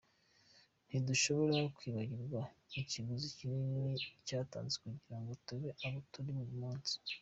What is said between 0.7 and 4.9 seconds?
Ntidushobora kwibagirwa ikiguzi kinini cyatanzwe